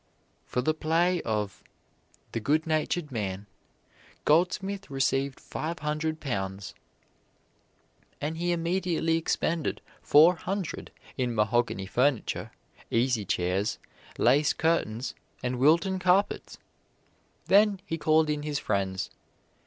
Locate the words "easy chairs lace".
12.89-14.53